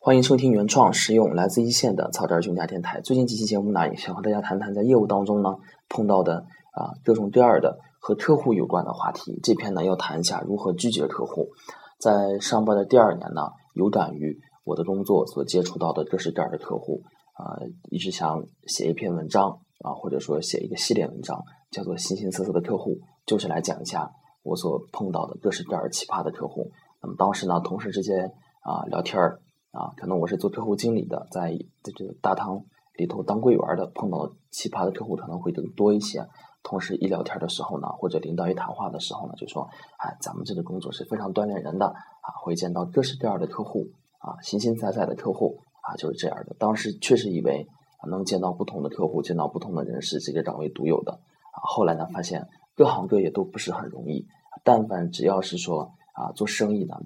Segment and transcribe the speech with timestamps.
[0.00, 3.00] 欢迎收听原创实用来自一线的草根儿兄弟电台。
[3.00, 5.56] 最近几期节目呢，也想和大家谈谈在业务当中呢
[5.88, 9.40] 碰到的啊各种各样的和客户有关的话题。
[9.42, 11.48] 这篇呢要谈一下如何拒绝客户。
[11.98, 17.02] 在上班的第二年呢，有感于我的工作所接触到的各式各样的客户
[17.34, 17.58] 啊，
[17.90, 21.42] 一直想写一篇文章啊，或者说写一个系列文章，
[21.72, 24.12] 叫做“形形色色的客户”，就是来讲一下
[24.44, 26.70] 我所碰到的各式各样奇葩的客户。
[27.02, 29.40] 那么当时呢，同事之间啊聊天儿。
[29.70, 31.50] 啊，可能我是做客户经理的，在
[31.82, 32.64] 在这个大堂
[32.94, 36.26] 里头当柜员的，碰到奇葩的客户可能会更多一些。
[36.64, 39.68] 同时一聊天的时候呢，或者领导一谈话的时候呢，就说，
[39.98, 43.86] 哎，咱们这个工作是非常锻炼人的啊，会见到各式各样的客户
[44.18, 46.56] 啊，形形色色的客户啊，就是这样的。
[46.58, 47.66] 当时确实以为
[47.98, 51.58] 啊能见到不同的客户，见到不同的人是这个岗位独有的啊。
[51.62, 54.26] 后来呢，发现各行各业都不是很容易，
[54.64, 57.00] 但凡只要是说啊做生意的，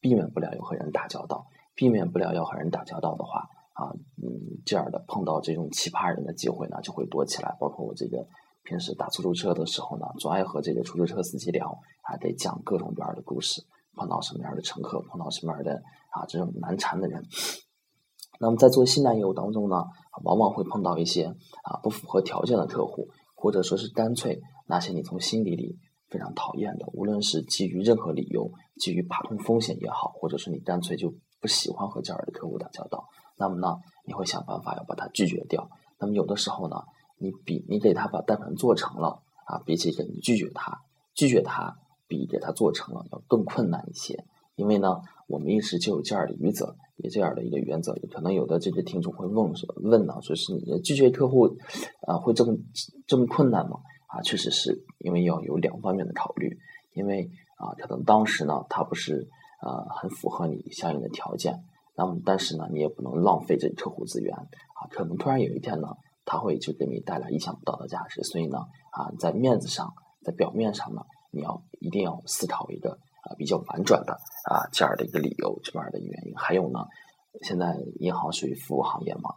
[0.00, 1.46] 避免不了要和人打交道。
[1.74, 3.88] 避免不了要和人打交道的话，啊，
[4.22, 7.56] 嗯，这样的碰到这种奇葩人的机会呢就会多起来。
[7.58, 8.26] 包括我这个
[8.62, 13.62] 平时打出租车的时候呢，总爱和这个出租车司机聊，还得讲各种各样的故事，
[13.94, 15.74] 碰到什么样的乘客，碰到什么样的
[16.10, 17.24] 啊这种难缠的人。
[18.38, 19.76] 那么在做新南业务当中呢，
[20.24, 21.24] 往往会碰到一些
[21.64, 25.78] 啊不符合条件的客户，或者说是干脆那些你从心底里
[26.10, 31.14] 非常讨厌的，无论是基于任何理由，基于怕通风险也好，或者是你干脆就。
[31.42, 35.68] 不喜欢和这样的客户打交道，那么呢，你会想办法要把他拒绝掉。
[35.98, 36.76] 那么有的时候呢，
[37.18, 40.80] 你比你给他把贷款做成了啊，比起给你拒绝他，
[41.14, 41.76] 拒绝他
[42.06, 44.24] 比给他做成了要更困难一些。
[44.54, 47.92] 因为呢，我们一直就有这样的原则，有这样的一个原则。
[48.12, 51.56] 可能有的这个听众会问说，问呢，说是你拒绝客户
[52.06, 52.56] 啊，会这么
[53.08, 53.80] 这么困难吗？
[54.06, 56.56] 啊，确实是因为要有两方面的考虑，
[56.94, 59.28] 因为啊，可能当时呢，他不是。
[59.62, 61.62] 呃，很符合你相应的条件，
[61.96, 64.90] 那么但是呢，你也不能浪费这客户资源啊。
[64.90, 65.86] 可能突然有一天呢，
[66.24, 68.58] 他会就给你带来意想不到的价值，所以呢，
[68.90, 72.90] 啊，在面子上，在表面上呢，你要一定要思考一个
[73.22, 74.14] 啊比较婉转的
[74.50, 76.34] 啊这样的一个理由，这样的原因。
[76.34, 76.80] 还有呢，
[77.42, 79.30] 现在银行属于服务行业嘛，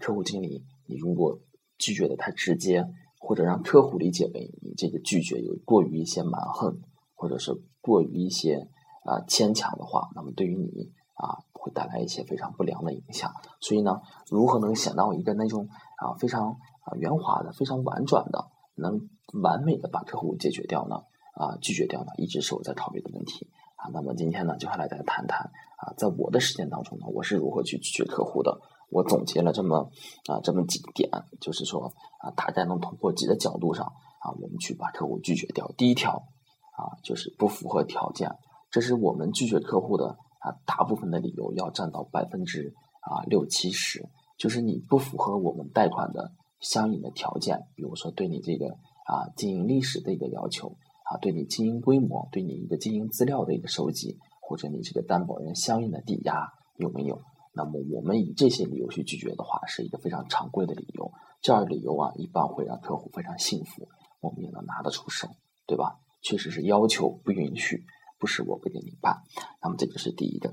[0.00, 1.38] 客户经理你如果
[1.78, 2.84] 拒绝的太直接，
[3.20, 6.80] 或者让客户理解为你这个拒绝有过于一些蛮横，
[7.14, 8.66] 或者是过于一些。
[9.04, 13.32] 啊，牵强的话，那么对于你啊，会带来一些非常不良的影响。
[13.60, 16.50] 所以呢，如何能想到一个那种啊非常
[16.84, 19.08] 啊圆滑的、非常婉转的，能
[19.42, 21.02] 完美的把客户解决掉呢？
[21.34, 23.88] 啊，拒绝掉呢，一直是我在考虑的问题啊。
[23.92, 28.60] 那么今天呢，就来大家谈谈啊，在我的实践当中呢，我是如何去拒绝客户的。
[28.90, 29.88] 我总结了这么
[30.26, 31.08] 啊这么几点，
[31.40, 33.86] 就是说啊，大概能通过几个角度上
[34.18, 35.70] 啊，我们去把客户拒绝掉。
[35.78, 36.24] 第一条
[36.76, 38.28] 啊，就是不符合条件。
[38.70, 44.08] 这是我们拒绝客户的啊，大部分的理由要占到百分之啊六七十，
[44.38, 48.68] 就是你不符合我们贷款的相应的条件，比如说对你这个
[49.06, 57.20] 啊经营历史的一个要求啊，对你经营规模，对你一个经营资料的一个收集，或者你这个担保人相应的抵押有没有？
[57.52, 61.10] 那么我们以这些理由去拒绝的话，是一个非常常规的理由。
[61.42, 63.88] 这样的理由啊，一般会让客户非常信服，
[64.20, 65.26] 我们也能拿得出手，
[65.66, 65.98] 对吧？
[66.22, 67.82] 确实是要求不允许。
[68.20, 69.22] 不是我不给你办，
[69.62, 70.52] 那么这个是第一个。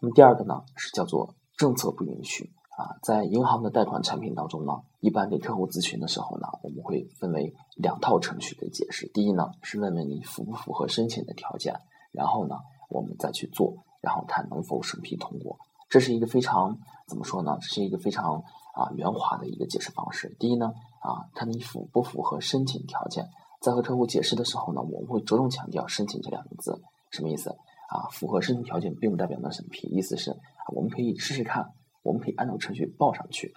[0.00, 3.00] 那么第二个呢，是叫做政策不允许啊。
[3.02, 9.08] 在银行的贷款产品当中呢，一般给客户咨询的时候呢，我们会分为两套程序的解释。
[9.08, 11.80] 第一呢，是问问你符不符合申请的条件，
[12.12, 12.56] 然后呢，
[12.90, 15.58] 我们再去做，然后看能否审批通过。
[15.88, 16.78] 这是一个非常
[17.08, 17.56] 怎么说呢？
[17.62, 18.42] 这是一个非常
[18.74, 20.36] 啊圆滑的一个解释方式。
[20.38, 20.66] 第一呢，
[21.00, 23.26] 啊，看你符不符合申请条件。
[23.60, 26.80] 在和客户解释的时候呢，我们会着重强调“申请”这两个字，
[27.10, 27.50] 什么意思
[27.88, 28.06] 啊？
[28.12, 30.36] 符合申请条件并不代表能审批，意思是
[30.74, 31.72] 我们可以试试看，
[32.02, 33.52] 我们可以按照程序报上去。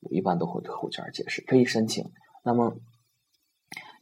[0.00, 2.10] 我一般都会和客户这样解释，可以申请。
[2.42, 2.74] 那么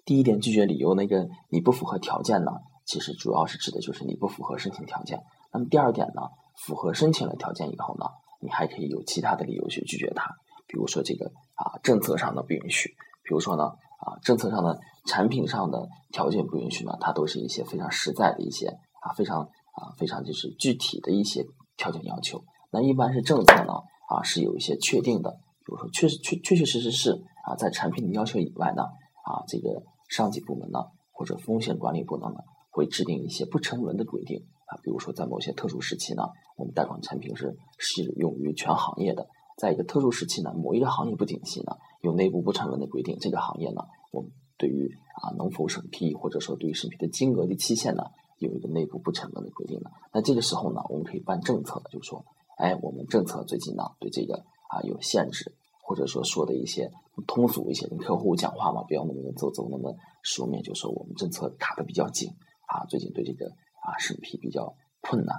[0.04, 2.53] 第一点拒绝理由，那个你不符合条件呢，
[2.84, 5.20] 其实主要是指的就是你不符合申请条件。
[5.53, 6.22] 那么第二点呢，
[6.56, 8.06] 符合申请了条件以后呢，
[8.41, 10.36] 你还可以有其他的理由去拒绝他，
[10.68, 12.91] 比如说这个啊政策上的不允许，
[13.22, 13.72] 比如说呢。
[13.98, 18.68] 啊，政策上的、产品上的条件不允许呢，它都是一些非常实在的一些
[19.03, 21.45] 啊，非常啊，非常就是具体的一些
[21.77, 22.42] 条件要求。
[22.71, 23.72] 那一般是政策呢，
[24.09, 25.30] 啊，是有一些确定的，
[25.65, 27.10] 比如说确实确确确实实是
[27.45, 28.83] 啊，在产品的要求以外呢，
[29.24, 30.78] 啊，这个上级部门呢
[31.10, 32.39] 或者风险管理部门呢
[32.71, 36.22] 会制定一些不成文的规定啊，比如说在某些特殊时期呢，
[36.56, 39.27] 我们贷款产品是适用于全行业的。
[39.59, 43.83] 在一个特殊时期呢，某一个行业不景气呢，有内部不成文的规定，这个行业呢，
[44.13, 48.05] 我们对于啊能否审批，或者说对于审批的金额的期限呢，
[48.39, 49.91] 有一个内部不成文的规定的。
[50.13, 52.25] 那这个时候呢，我们可以办政策，就说
[52.57, 54.37] 哎，我们政策最近呢对这个
[54.71, 55.53] 啊有限制，
[55.83, 56.89] 或者说说的一些
[57.27, 62.31] 通俗一些，跟客户讲话嘛，不要那么走走那么书面，就说我们政策卡的比较紧
[62.69, 63.49] 啊，最近对这个
[63.83, 65.37] 啊审批比较困难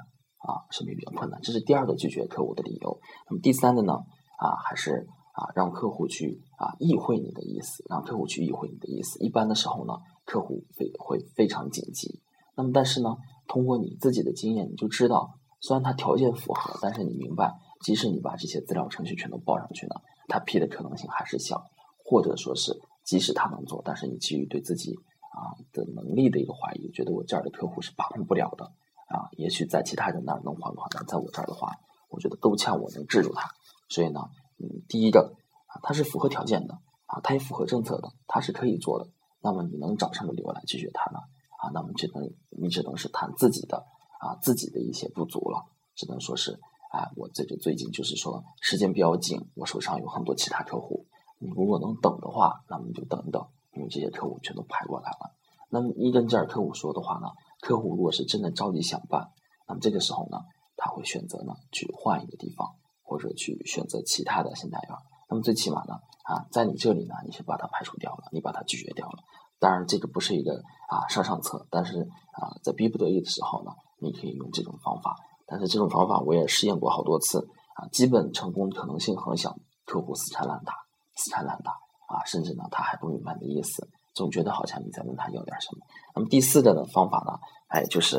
[0.50, 3.00] 啊，审批比较困难，这是第二个拒绝客户的理由。
[3.30, 3.94] 那么第三个呢
[4.40, 9.20] 啊，还是啊让客户去啊意会你的意思，让客户去意会你的意思。
[9.20, 9.94] 一般的时候呢，
[10.26, 12.20] 客户非会非常紧急。
[12.56, 13.16] 那么但是呢，
[13.48, 15.36] 通过你自己的经验，你就知道。
[15.62, 17.54] 虽然他条件符合，但是你明白，
[17.84, 19.96] 即使你把这些资料程序全都报上去呢，
[20.30, 21.62] 他批的可能性还是小，
[22.06, 22.72] 或者说是
[23.04, 24.96] 即使他能做，但是你基于对自己
[25.36, 28.72] 啊的能力的一个怀疑，觉得我这儿的客户是把控不了的
[29.10, 31.76] 啊，也许在其他人那儿能还款，但在我这儿的话，
[32.10, 33.50] 我觉得够呛我能治住他。
[33.90, 35.36] 所以呢，嗯，第一个
[35.68, 36.76] 啊，他是符合条件的
[37.06, 39.08] 啊，他也符合政策的，他是可以做的。
[39.42, 41.20] 那么你能找什么理由来拒绝他呢？
[41.62, 43.86] 啊，那么只能你只能是谈自己的。
[44.20, 45.64] 啊，自己的一些不足了，
[45.96, 46.52] 只能说是，
[46.92, 51.06] 啊，我这个最近就是说时间比较紧，我手上有很多其他客户，
[51.38, 55.32] 你如果能等的话，那么你就等等，因为这些客户全都排过来了。
[55.70, 57.30] 那么一跟这儿客户说的话呢，
[57.62, 59.32] 客户如果是真的着急想办，
[59.68, 60.38] 那么这个时候呢，
[60.76, 62.68] 他会选择呢去换一个地方，
[63.04, 64.98] 或者去选择其他的信贷员。
[65.30, 69.20] 那么最起码呢，啊，在你这里呢，你是把它排除掉了，你把它拒绝掉了。
[69.60, 72.02] 当然这个不是一个啊上上策，但是
[72.32, 73.72] 啊，在逼不得已的时候呢。
[74.02, 75.14] 你可以用这种方法，
[75.46, 79.54] 但是这种方法我也试验过好多次啊，基本成功可能性很小。
[79.84, 80.74] 客户死缠烂打，
[81.18, 81.72] 死缠烂打
[82.08, 85.86] 啊，甚至呢他还不明白你的意思，总觉得好像你在问他要点什么。
[86.16, 88.18] 那么第四个呢方法呢，哎，就是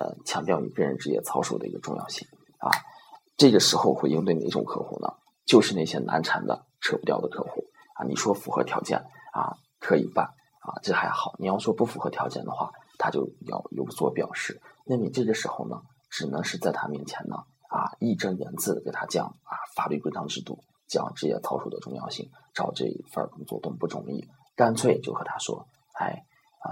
[0.00, 2.26] 呃强调你个人职业操守的一个重要性
[2.58, 2.70] 啊。
[3.36, 5.08] 这个时候会应对哪种客户呢？
[5.44, 8.04] 就是那些难缠的、扯不掉的客户啊。
[8.06, 8.98] 你说符合条件
[9.32, 10.26] 啊，可以办
[10.60, 11.34] 啊，这还好。
[11.38, 14.60] 你要说不符合条件的话，他就要有所表示。
[14.86, 15.80] 那你这个时候呢，
[16.10, 17.36] 只能是在他面前呢，
[17.68, 24.24] 啊，义正言辞的给他讲啊，法律规章制度，讲职业操守的重要性，找这一份工作多么不容易，
[24.54, 26.24] 干脆就和他说，哎，
[26.60, 26.70] 啊，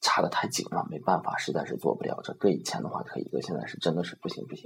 [0.00, 2.20] 查的太紧了，没办法，实在是做不了。
[2.24, 4.64] 这搁以前的话可以，搁现在是真的是不行不行。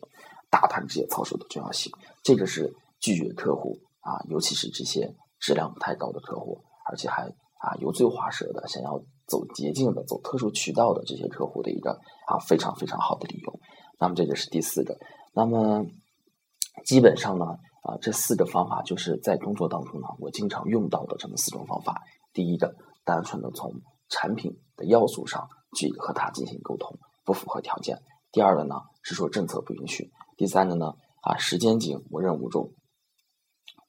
[0.51, 1.93] 大谈职业操守的重要性，
[2.23, 7.33] 这个是拒绝客户啊，尤其是这些质量不太高的客户，而且还。
[7.61, 11.91] 啊，油嘴滑舌的，想要走捷径的、走特殊渠道的这些客户的一个
[12.29, 13.61] 啊非常非常好的理由。
[13.99, 14.97] 那么这个是第四个。
[15.35, 15.85] 那么
[16.85, 22.03] 基本上呢，啊这四个方法就是在工作当中呢，我经常用到的这么四种方法。
[22.33, 23.73] 第一个，单纯的从
[24.09, 27.99] 产品的要素上去和他进行沟通，不符合条件。
[28.33, 30.11] 第二个呢，是说政策不允许。
[30.37, 32.73] 第三个呢，啊时间紧，我任务重，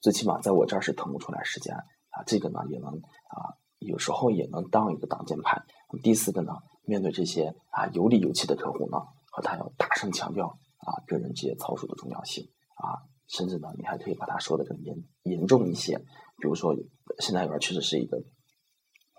[0.01, 2.23] 最起码在我这儿是腾不出来时间啊。
[2.25, 3.55] 这个呢，也能啊。
[3.79, 5.63] 有时候也能当一个挡箭牌。
[6.03, 6.51] 第四个呢，
[6.83, 8.97] 面对这些啊有理有气的客户呢，
[9.31, 10.47] 和他要大声强调
[10.79, 15.97] 啊个人职业操守的重要性啊，甚至呢，你还可以把他说的更严严重一些。
[16.41, 16.75] 比如说，
[17.19, 18.21] 信贷员确实是一个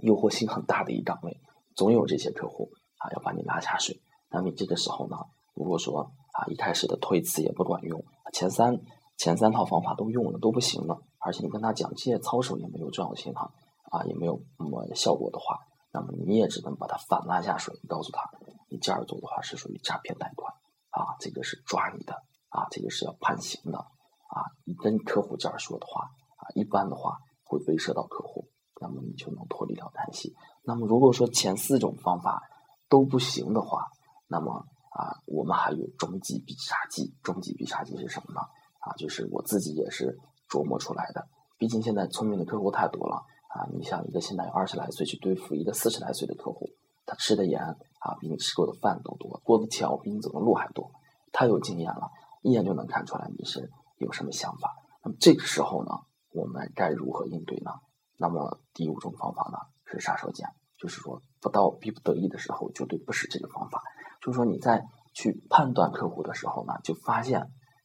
[0.02, 1.40] 诱惑性很大的一岗位，
[1.74, 4.02] 总有这些客户啊要把你拉下水。
[4.28, 5.16] 那么这个时候呢，
[5.54, 8.78] 如果说啊一开始的推辞也不管用，前三
[9.16, 13.52] 前三套方法都用了都不行了，而且你跟他讲职业操守也没有重要性哈。
[13.90, 15.58] 啊，也没有那么效果的话，
[15.92, 18.22] 那么你也只能把他反拉下水，告诉他，
[18.68, 20.54] 你这样做的话是属于诈骗贷款，
[20.90, 22.14] 啊，这个是抓你的，
[22.50, 23.84] 啊，这个是要判刑的，
[24.30, 26.02] 啊，你跟客户这样说的话，
[26.36, 28.48] 啊，一般的话会威慑到客户，
[28.80, 30.32] 那么你就能脱离掉担心。
[30.62, 32.42] 那么如果说前四种方法
[32.88, 33.90] 都不行的话，
[34.28, 38.40] 那么啊，我们还有终极必杀技，终极必杀技是什么呢？
[38.78, 40.18] 啊，就是我自己也是
[40.48, 41.26] 琢磨出来的，
[41.58, 43.26] 毕竟现在聪明的客户太多了。
[43.48, 46.70] 啊，你像一个现在有二十来岁去对付一个四十来岁的客户，
[47.04, 50.92] 他吃的盐啊比你吃过的饭都多，过的桥比你走的路还多，
[51.32, 53.68] 太有经验了，一眼就能看出来你是
[54.00, 54.74] 有什么想法。
[55.04, 55.92] 那么这个时候呢，
[56.32, 57.70] 我们该如何应对呢？
[58.18, 60.44] 那么第五种方法呢是杀手锏，
[60.76, 63.80] 就是说不到逼不得已的时候，绝对不是这个方法。
[64.20, 67.40] 就是说你在去判断客户的时候呢，就发现，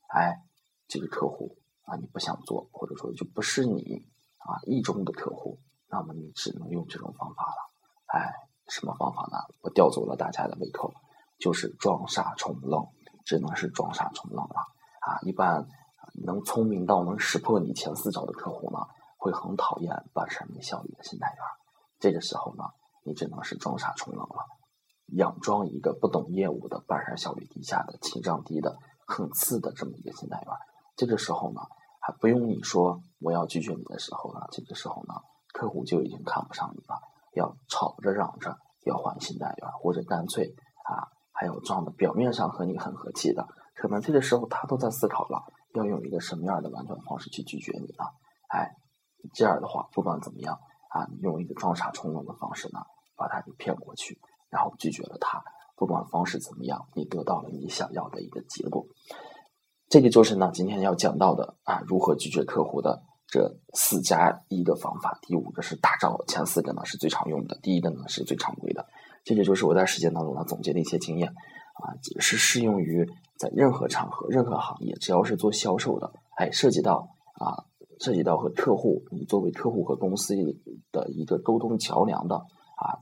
[0.09, 0.41] 哎，
[0.87, 4.07] 这个客户啊你不想做，或者说就不是你。
[4.45, 5.57] 啊，意中的客户，
[5.89, 7.73] 那么你只能用这种方法了。
[8.13, 8.31] 哎，
[8.67, 9.39] 什么方法呢？
[9.61, 10.93] 我吊走了大家的胃口，
[11.39, 12.85] 就是装傻充愣，
[13.25, 14.67] 只能是装傻充愣了。
[15.01, 15.65] 啊，一般
[16.25, 18.79] 能聪明到能识破你前四招的客户呢，
[19.17, 21.37] 会很讨厌办事没效率的信贷员。
[21.99, 22.65] 这个时候呢，
[23.05, 24.45] 你只能是装傻充愣了，
[25.15, 28.77] 佯装一个不懂业务的办事效率低下的、情商低的、
[29.07, 30.47] 很次的这么一个信贷员。
[30.97, 31.61] 这个时候呢。
[32.07, 35.15] 还不用你说我要拒绝你的时候呢，这个时候呢，
[35.51, 37.01] 客户就已经看不上你了，
[37.33, 40.53] 要吵着嚷着要换新贷员，或者干脆
[40.83, 48.05] 啊，还要装的表面上和你很和气的，可能这个时候他都在思考了，要用一个什么样的婉转方式去拒绝你呢？
[48.49, 48.75] 哎，
[49.33, 52.79] 这样的话，不管怎么样啊，用一个装傻充愣的方式呢，
[53.15, 55.43] 把他给骗过去，然后拒绝了他。
[55.75, 58.85] 不管方式怎么样，你得到了你想要的一个结果。
[59.89, 65.19] 这个就是呢，今天要讲到的啊，如何拒绝客户的这四加一的方法。
[65.21, 68.87] 第五个是大招，前四个呢是最常用的，第一个呢是最常规的。
[69.25, 71.33] 这个就是我在实践当中呢总结的一些经验
[71.75, 77.07] 啊，是适用于在任何场合、任何行业，只要是做销售的，哎，涉及到
[77.39, 77.65] 啊，
[77.99, 80.35] 涉及到和客户，你作为客户和公司
[80.91, 82.99] 的一个沟通桥梁的啊，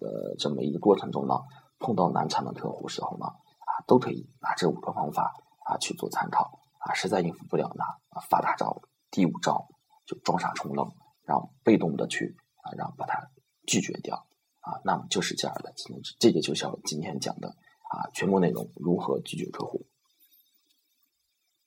[0.00, 1.34] 呃，这么一个过程中呢。
[1.82, 5.32] 碰到难缠的客户时候呢，啊，都可以拿这五个方法
[5.64, 7.82] 啊去做参考啊，实在应付不了呢，
[8.28, 9.66] 发大招，第五招
[10.04, 10.86] 就装傻充愣，
[11.24, 13.30] 然后被动的去啊，然后把它
[13.66, 14.14] 拒绝掉
[14.60, 15.72] 啊，那么就是这样的，
[16.18, 17.56] 这个就像今天讲的
[17.90, 19.84] 啊，全部内容如何拒绝客户。